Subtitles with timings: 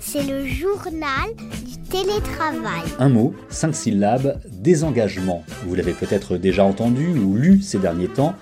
[0.00, 1.28] C'est le journal
[1.66, 2.82] du télétravail.
[2.98, 5.44] Un mot, cinq syllabes, désengagement.
[5.66, 8.34] Vous l'avez peut-être déjà entendu ou lu ces derniers temps.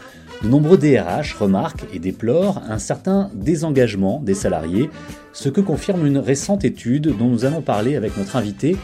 [0.42, 4.90] De nombreux DRH remarquent et déplorent un certain désengagement des salariés,
[5.32, 8.76] ce que confirme une récente étude dont nous allons parler avec notre invité,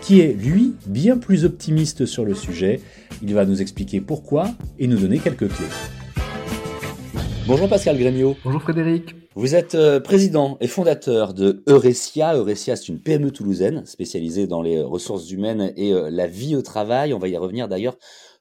[0.00, 2.80] qui est, lui, bien plus optimiste sur le sujet.
[3.22, 5.66] Il va nous expliquer pourquoi et nous donner quelques clés.
[7.46, 8.36] Bonjour Pascal Grémiot.
[8.44, 9.14] Bonjour Frédéric.
[9.38, 12.34] Vous êtes euh, président et fondateur de Eurecia.
[12.34, 16.62] Eurecia, c'est une PME toulousaine spécialisée dans les ressources humaines et euh, la vie au
[16.62, 17.14] travail.
[17.14, 17.96] On va y revenir d'ailleurs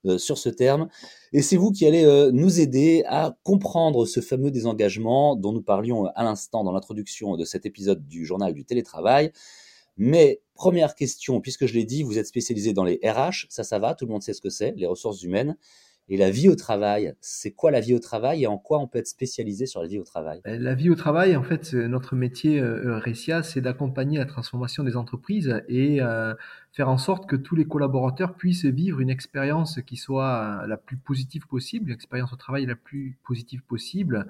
[0.07, 0.89] euh, sur ce terme.
[1.33, 6.07] Et c'est vous qui allez nous aider à comprendre ce fameux désengagement dont nous parlions
[6.15, 9.31] à l'instant dans l'introduction de cet épisode du journal du télétravail.
[9.97, 13.77] Mais première question, puisque je l'ai dit, vous êtes spécialisé dans les RH, ça, ça
[13.77, 15.57] va, tout le monde sait ce que c'est, les ressources humaines.
[16.09, 18.87] Et la vie au travail, c'est quoi la vie au travail et en quoi on
[18.87, 20.41] peut être spécialisé sur la vie au travail?
[20.45, 24.83] Ben, La vie au travail, en fait, notre métier euh, Recia, c'est d'accompagner la transformation
[24.83, 26.33] des entreprises et euh,
[26.71, 30.97] faire en sorte que tous les collaborateurs puissent vivre une expérience qui soit la plus
[30.97, 34.27] positive possible, l'expérience au travail la plus positive possible,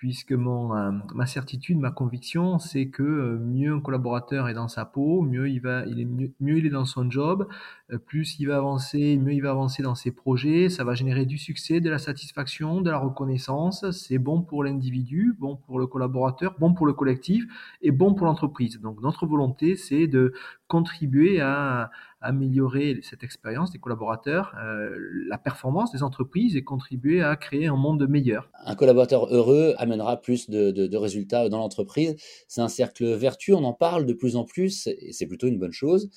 [0.00, 4.66] puisque mon, euh, ma certitude, ma conviction, c'est que euh, mieux un collaborateur est dans
[4.66, 7.46] sa peau, mieux il va, il est mieux, il est dans son job,
[7.92, 11.26] euh, plus il va avancer, mieux il va avancer dans ses projets, ça va générer
[11.26, 15.86] du succès, de la satisfaction, de la reconnaissance, c'est bon pour l'individu, bon pour le
[15.86, 17.44] collaborateur, bon pour le collectif
[17.82, 18.80] et bon pour l'entreprise.
[18.80, 20.32] Donc notre volonté, c'est de
[20.66, 21.90] contribuer à,
[22.20, 24.90] améliorer cette expérience des collaborateurs, euh,
[25.26, 28.50] la performance des entreprises et contribuer à créer un monde meilleur.
[28.64, 32.16] Un collaborateur heureux amènera plus de, résultats dans l'entreprise.
[32.48, 35.58] C'est un cercle vertueux, on en parle de plus en plus et c'est plutôt une
[35.58, 36.10] bonne chose.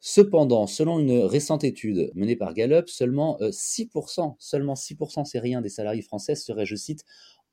[0.00, 5.62] Cependant, selon une récente étude menée par Gallup, seulement 6%, euh, seulement 6%, c'est rien,
[5.62, 7.04] des salariés français seraient, je cite,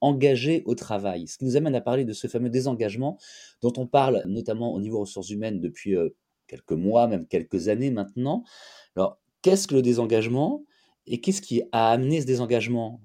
[0.01, 1.27] engagés au travail.
[1.27, 3.17] Ce qui nous amène à parler de ce fameux désengagement
[3.61, 6.09] dont on parle notamment au niveau ressources humaines depuis euh,
[6.49, 8.43] quelques mois, même quelques années maintenant.
[8.95, 10.63] Alors, qu'est-ce que le désengagement
[11.05, 12.99] et qu'est-ce qui a amené ce désengagement?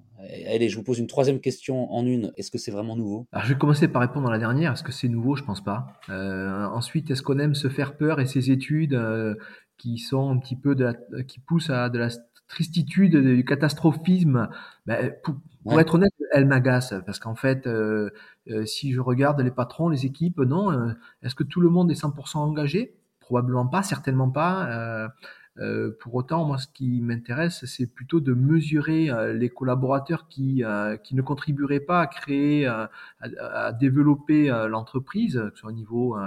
[0.46, 2.32] Allez, je vous pose une troisième question en une.
[2.36, 3.26] Est-ce que c'est vraiment nouveau?
[3.32, 4.72] Alors, Je vais commencer par répondre à la dernière.
[4.72, 5.36] Est-ce que c'est nouveau?
[5.36, 5.86] Je pense pas.
[6.08, 9.34] Euh, ensuite, est-ce qu'on aime se faire peur et ces études euh,
[9.76, 12.08] qui sont un petit peu de la, qui poussent à de la
[12.48, 14.48] tristitude, du catastrophisme?
[14.86, 15.12] Ben,
[15.64, 18.10] Pour, être honnête, elle m'agace parce qu'en fait, euh,
[18.64, 20.94] si je regarde les patrons, les équipes, non.
[21.22, 22.94] Est-ce que tout le monde est 100% engagé?
[23.24, 24.68] Probablement pas, certainement pas.
[24.68, 25.08] Euh,
[25.58, 30.62] euh, pour autant, moi, ce qui m'intéresse, c'est plutôt de mesurer euh, les collaborateurs qui,
[31.02, 36.18] qui ne contribueraient pas à créer, à, développer l'entreprise, que ce soit au niveau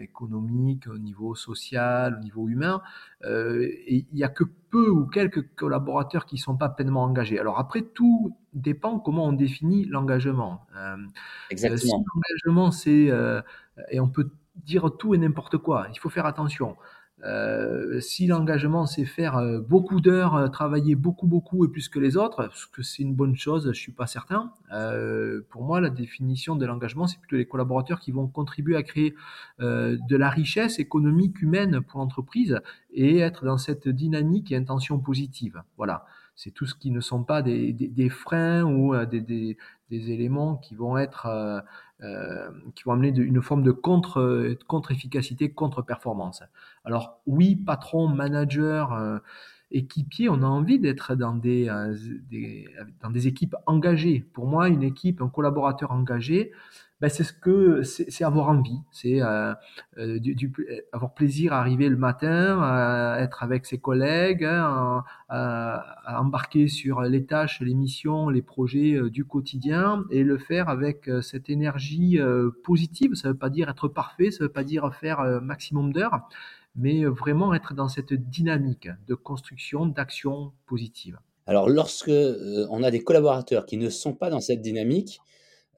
[0.00, 2.80] économique, au niveau social, au niveau humain.
[3.26, 7.38] et il n'y a que peu ou quelques collaborateurs qui ne sont pas pleinement engagés.
[7.38, 10.66] Alors après, tout dépend comment on définit l'engagement.
[11.50, 11.78] Exactement.
[11.78, 13.10] si l'engagement, c'est,
[13.90, 14.30] et on peut
[14.64, 15.86] dire tout et n'importe quoi.
[15.92, 16.76] Il faut faire attention.
[17.24, 21.98] Euh, si l'engagement c'est faire euh, beaucoup d'heures, euh, travailler beaucoup beaucoup et plus que
[21.98, 24.52] les autres, ce que c'est une bonne chose, je suis pas certain.
[25.50, 29.14] pour moi, la définition de l'engagement, c'est plutôt les collaborateurs qui vont contribuer à créer
[29.58, 32.60] de la richesse économique humaine pour l'entreprise
[32.92, 35.62] et être dans cette dynamique et intention positive.
[35.76, 36.06] Voilà,
[36.42, 40.74] c'est tout ce qui ne sont pas des, des, freins ou des, des, éléments qui
[40.74, 41.26] vont être
[42.02, 46.42] euh, qui vont amener une forme de contre, contre-efficacité, contre-performance.
[46.86, 49.18] Alors oui, patron, manager, euh,
[49.70, 51.96] équipier, on a envie d'être dans des, euh,
[52.30, 52.68] des,
[53.02, 54.24] dans des équipes engagées.
[54.32, 56.52] Pour moi, une équipe, un collaborateur engagé,
[57.00, 59.54] ben c'est ce que c'est avoir envie, c'est euh,
[59.96, 60.18] euh,
[60.92, 67.00] avoir plaisir à arriver le matin, à être avec ses collègues, hein, à, embarquer sur
[67.00, 72.18] les tâches, les missions, les projets euh, du quotidien et le faire avec cette énergie
[72.64, 73.14] positive.
[73.14, 76.28] Ça ne veut pas dire être parfait, ça ne veut pas dire faire maximum d'heures,
[76.74, 81.18] mais vraiment être dans cette dynamique de construction, d'action positive.
[81.46, 85.20] Alors, lorsque on a des collaborateurs qui ne sont pas dans cette dynamique,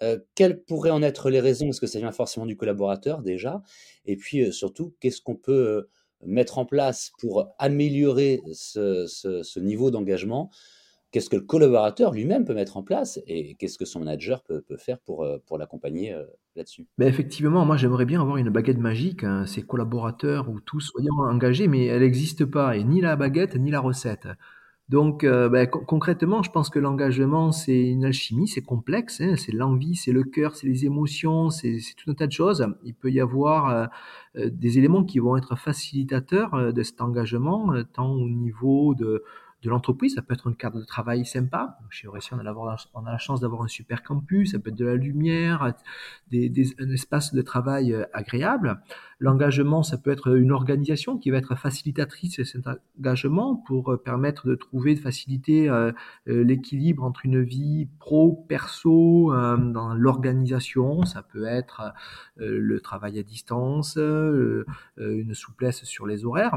[0.02, 1.68] euh, quelles pourraient en être les raisons?
[1.68, 3.62] Est-ce que ça vient forcément du collaborateur déjà?
[4.04, 5.88] Et puis euh, surtout, qu'est-ce qu'on peut euh,
[6.26, 10.50] mettre en place pour améliorer ce, niveau d'engagement?
[11.12, 14.64] Qu'est-ce que le collaborateur lui-même peut mettre en place et qu'est-ce que son manager peut,
[14.78, 16.16] faire pour, pour l'accompagner
[16.56, 16.86] là-dessus?
[16.98, 21.18] Ben Effectivement, moi j'aimerais bien avoir une baguette magique, hein, ces collaborateurs ou tous soyons
[21.20, 24.26] engagés, mais elle n'existe pas, et ni la baguette ni la recette.
[24.88, 29.52] Donc, euh, ben, concrètement, je pense que l'engagement, c'est une alchimie, c'est complexe, hein, c'est
[29.52, 32.66] l'envie, c'est le cœur, c'est les émotions, c'est tout un tas de choses.
[32.84, 33.86] Il peut y avoir euh,
[34.36, 39.24] euh, des éléments qui vont être facilitateurs de cet engagement, tant au niveau de,
[39.62, 40.14] de l'entreprise.
[40.14, 41.78] Ça peut être un cadre de travail sympa.
[41.90, 44.52] Chez Eurecia, on a, la, chance d'avoir un super campus.
[44.52, 45.72] Ça peut être de la lumière,
[46.30, 48.80] des, des, un espace de travail euh, agréable.
[49.20, 52.64] L'engagement, ça peut être une organisation qui va être facilitatrice de cet
[52.98, 55.92] engagement pour euh, permettre de trouver, de faciliter euh,
[56.26, 61.04] l'équilibre entre une vie pro, perso, dans l'organisation.
[61.04, 61.92] Ça peut être
[62.36, 66.56] le travail à distance, une souplesse sur les horaires.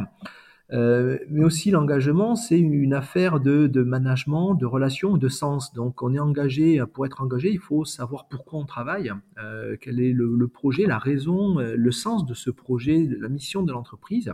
[0.73, 5.73] Euh, mais aussi l'engagement, c'est une affaire de, de, management, de relation, de sens.
[5.73, 9.99] Donc on est engagé, pour être engagé, il faut savoir pourquoi on travaille, euh, quel
[9.99, 14.33] est le, projet, la raison, euh, le sens de ce projet, la mission de l'entreprise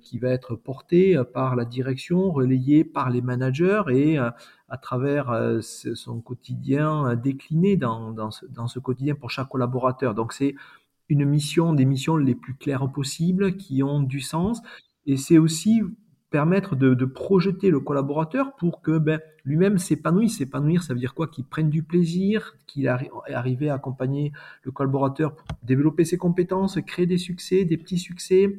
[0.00, 6.20] qui va être porté par la direction, relayé par les managers et à travers son
[6.22, 10.14] quotidien décliné dans, dans, ce, dans ce quotidien pour chaque collaborateur.
[10.14, 10.54] Donc c'est
[11.08, 14.62] une mission, des missions les plus claires possibles, qui ont du sens,
[15.06, 15.82] et c'est aussi
[16.30, 20.38] permettre de, de, projeter le collaborateur pour que ben, lui-même s'épanouisse.
[20.38, 21.28] S'épanouir, ça veut dire quoi?
[21.28, 24.32] Qu'il prenne du plaisir, qu'il arrive à accompagner
[24.62, 28.58] le collaborateur pour développer ses compétences, créer des succès, des petits succès,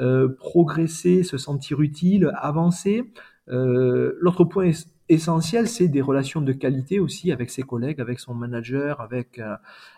[0.00, 3.12] euh, progresser, se sentir utile, avancer.
[3.48, 4.72] Euh, L'autre point
[5.08, 9.54] essentiel, c'est des relations de qualité aussi avec ses collègues, avec son manager, avec, euh,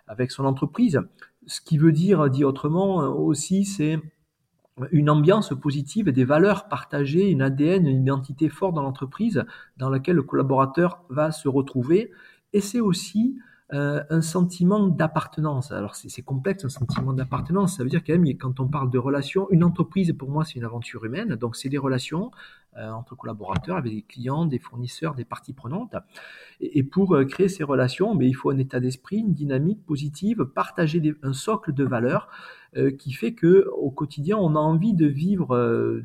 [0.07, 1.01] avec son entreprise.
[1.47, 3.99] Ce qui veut dire, dit autrement euh, aussi, c'est
[4.91, 9.45] une ambiance positive, des valeurs partagées, une ADN, une identité forte dans l'entreprise
[9.77, 12.11] dans laquelle le collaborateur va se retrouver.
[12.53, 13.39] Et c'est aussi
[13.73, 15.73] euh, un sentiment d'appartenance.
[15.73, 17.77] Alors c'est complexe, un sentiment d'appartenance.
[17.77, 20.55] Ça veut dire quand même, quand on parle de relations, une entreprise, pour moi, c'est
[20.55, 21.35] une aventure humaine.
[21.35, 22.31] Donc c'est des relations
[22.77, 25.97] euh, entre collaborateurs, avec des clients, des fournisseurs, des parties prenantes.
[26.61, 30.45] Et, pour euh, créer ces relations, mais il faut un état d'esprit, une dynamique positive,
[30.45, 32.29] partager un socle de valeurs
[32.91, 36.03] qui fait que au quotidien, on a envie de vivre euh,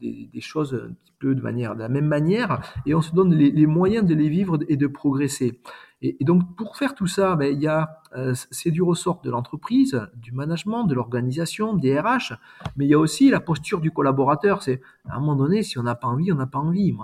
[0.00, 3.14] des, des, choses un petit peu de manière de la même manière et on se
[3.14, 5.60] donne les, les moyens de les vivre et de progresser.
[6.02, 9.30] Et, donc, pour faire tout ça, ben, il y a, euh, c'est du ressort de
[9.30, 12.34] l'entreprise, du management, de l'organisation, des RH,
[12.76, 14.62] mais il y a aussi la posture du collaborateur.
[14.62, 16.94] C'est à un moment donné, si on n'a pas envie, on n'a pas envie.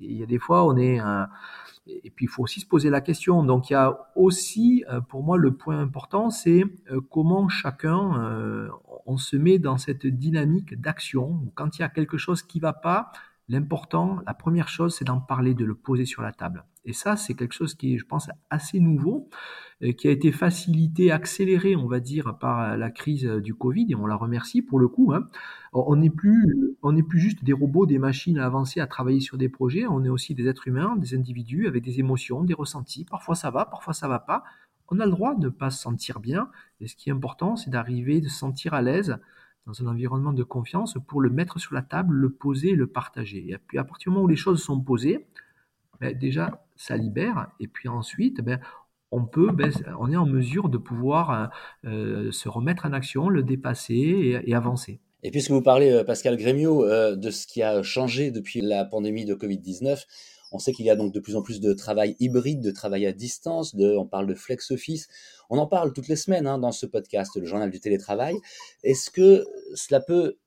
[0.00, 1.24] Il y a des fois, on est euh,
[2.04, 3.42] et puis il faut aussi se poser la question.
[3.42, 6.64] Donc il y a aussi, euh, pour moi, le point important, c'est
[7.10, 8.70] comment chacun,
[9.06, 11.40] on se met dans cette dynamique d'action.
[11.54, 13.12] Quand il y a quelque chose qui va pas,
[13.50, 16.64] L'important, la première chose, c'est d'en parler, de le poser sur la table.
[16.84, 19.28] Et ça, c'est quelque chose qui est, je pense, assez nouveau,
[19.82, 23.96] euh, qui a été facilité, accéléré, on va dire, par la crise du Covid, et
[23.96, 25.12] on la remercie pour le coup.
[25.12, 25.28] Hein.
[25.72, 26.76] On n'est plus,
[27.08, 29.84] plus juste des robots, des machines à avancer, à travailler sur des projets.
[29.84, 33.04] On est aussi des êtres humains, des individus avec des émotions, des ressentis.
[33.04, 34.44] Parfois ça va, parfois ça va pas.
[34.90, 36.50] On a le droit de ne pas se sentir bien.
[36.80, 39.18] Et ce qui est important, c'est d'arriver, de se sentir à l'aise
[39.66, 43.50] dans un environnement de confiance pour le mettre sur la table, le poser, le partager.
[43.50, 45.26] Et puis à partir du moment où les choses sont posées,
[46.00, 47.48] ben, déjà ça libère.
[47.60, 48.60] Et puis ensuite, ben,
[49.12, 51.50] on peut, ben, on est en mesure de pouvoir
[51.84, 55.00] euh, se remettre en action, le dépasser et, avancer.
[55.22, 58.84] Et puisque vous parlez, euh, Pascal Grémiot, euh, de ce qui a changé depuis la
[58.84, 60.04] pandémie de Covid-19,
[60.52, 63.06] on sait qu'il y a donc de plus en plus de travail hybride, de travail
[63.06, 65.08] à distance, on parle de flex office.
[65.48, 68.36] On en parle toutes les semaines hein, dans ce podcast, le journal du télétravail.
[68.82, 69.44] Est-ce que
[69.74, 70.38] cela peut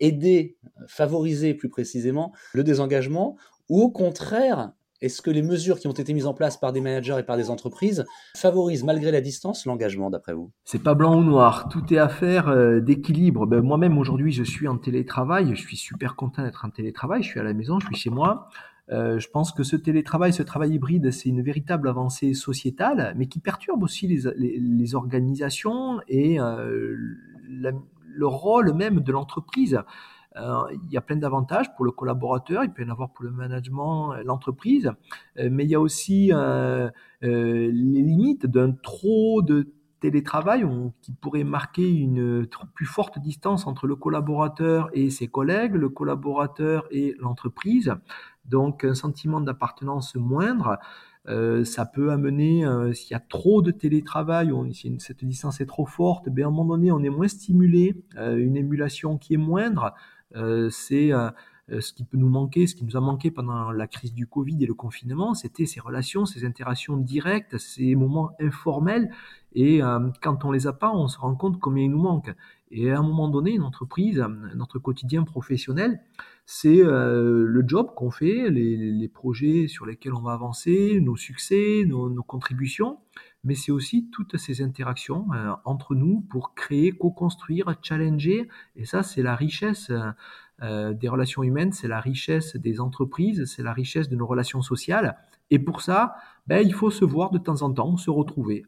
[0.00, 3.36] aider, favoriser plus précisément le désengagement
[3.68, 6.80] ou au contraire, est-ce que les mesures qui ont été mises en place par des
[6.80, 8.04] managers et par des entreprises
[8.36, 10.50] favorisent malgré la distance l'engagement d'après vous?
[10.64, 13.46] C'est pas blanc ou noir, tout est affaire euh, d'équilibre.
[13.46, 17.28] Ben, Moi-même aujourd'hui je suis en télétravail, je suis super content d'être en télétravail, je
[17.28, 18.48] suis à la maison, je suis chez moi.
[18.90, 23.26] Euh, je pense que ce télétravail, ce travail hybride, c'est une véritable avancée sociétale, mais
[23.26, 26.94] qui perturbe aussi les, les, les organisations et euh,
[27.48, 29.80] le rôle même de l'entreprise.
[30.36, 33.24] Euh, il y a plein d'avantages pour le collaborateur, il peut y en avoir pour
[33.24, 34.90] le management, l'entreprise,
[35.38, 36.32] euh, mais il y a aussi
[37.22, 39.68] les limites d'un trop de
[40.10, 40.66] télétravail
[41.00, 46.86] qui pourrait marquer une plus forte distance entre le collaborateur et ses collègues, le collaborateur
[46.90, 47.94] et l'entreprise
[48.44, 50.78] donc un sentiment d'appartenance moindre.
[51.26, 55.60] Euh, ça peut amener, euh, s'il y a trop de télétravail, on, si cette distance
[55.60, 59.16] est trop forte, ben à un moment donné, on est moins stimulé, euh, une émulation
[59.16, 59.94] qui est moindre.
[60.70, 61.12] C'est
[61.68, 64.62] ce qui peut nous manquer, ce qui nous a manqué pendant la crise du Covid
[64.62, 69.10] et le confinement, c'était ces relations, ces interactions directes, ces moments informels.
[69.54, 69.80] Et
[70.20, 72.34] quand on les a pas, on se rend compte combien il nous manque.
[72.70, 74.24] Et à un moment donné, une entreprise,
[74.56, 76.00] notre quotidien professionnel,
[76.46, 81.84] c'est euh, le job qu'on fait, les, projets sur lesquels on va avancer, nos succès,
[81.86, 82.98] nos, contributions.
[83.44, 88.48] mais c'est aussi toutes ces interactions euh, entre nous pour créer, co-construire, challenger.
[88.76, 90.10] Et ça, c'est la richesse euh,
[90.62, 95.16] des relations humaines, c'est la richesse des entreprises, c'est la richesse de nos relations sociales.
[95.50, 96.14] Et pour ça,
[96.46, 98.64] ben, il faut se voir de temps en temps, se retrouver.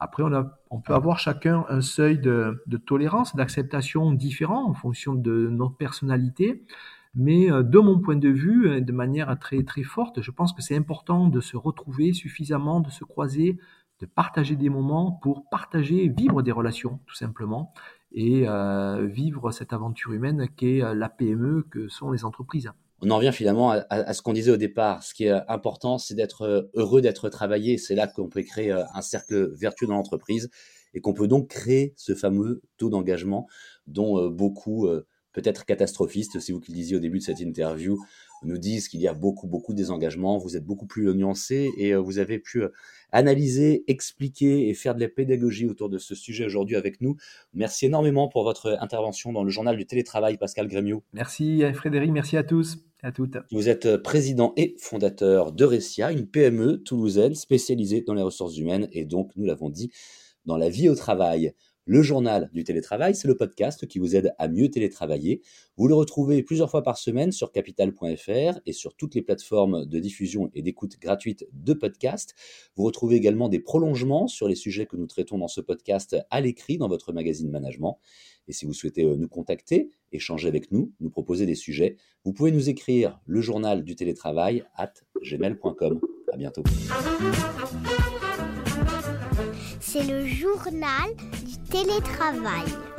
[0.00, 0.24] Après,
[0.70, 5.76] on peut avoir chacun un seuil de, de tolérance, d'acceptation différent en fonction de notre
[5.76, 6.64] personnalité.
[7.14, 10.52] Mais euh, de mon point de vue, euh, de manière très très forte, je pense
[10.52, 13.58] que c'est important de se retrouver suffisamment, de se croiser,
[14.00, 17.72] de partager des moments pour partager, vivre des relations, tout simplement,
[18.14, 22.70] et euh, vivre cette aventure humaine qu'est la PME, que sont les entreprises
[23.02, 25.02] on en revient finalement à, ce qu'on disait au départ.
[25.02, 27.76] Ce qui est important, c'est d'être euh, heureux d'être travaillé.
[27.76, 30.50] C'est là qu'on peut créer euh, un cercle vertueux dans l'entreprise
[30.94, 33.48] et qu'on peut donc créer ce fameux taux d'engagement
[33.88, 34.88] dont euh, beaucoup,
[35.32, 37.98] peut-être catastrophistes, si vous qui le disiez au début de cette interview,
[38.42, 40.38] nous disent qu'il y a beaucoup, beaucoup de désengagement.
[40.38, 42.64] Vous êtes beaucoup plus nuancé et vous avez pu
[43.12, 47.16] analyser, expliquer et faire de la pédagogie autour de ce sujet aujourd'hui avec nous.
[47.54, 51.02] Merci énormément pour votre intervention dans le journal du télétravail, Pascal Grémiot.
[51.12, 52.78] Merci Frédéric, merci à tous.
[53.04, 53.36] À toutes.
[53.50, 58.88] Vous êtes président et fondateur de Ressia, une PME toulousaine spécialisée dans les ressources humaines
[58.92, 59.90] et donc, nous l'avons dit,
[60.46, 61.52] dans la vie au travail.
[61.84, 65.42] Le journal du télétravail, c'est le podcast qui vous aide à mieux télétravailler.
[65.76, 69.98] Vous le retrouvez plusieurs fois par semaine sur capital.fr et sur toutes les plateformes de
[69.98, 72.36] diffusion et d'écoute gratuite de podcasts.
[72.76, 76.40] Vous retrouvez également des prolongements sur les sujets que nous traitons dans ce podcast à
[76.40, 77.98] l'écrit dans votre magazine Management.
[78.46, 82.32] Et si vous souhaitez euh, nous contacter, échanger avec nous, nous proposer des sujets, vous
[82.32, 86.00] pouvez nous écrire le journal du télétravail at gmail.com.
[86.32, 86.62] À bientôt.
[89.80, 91.10] C'est le journal
[91.72, 92.91] télétravail.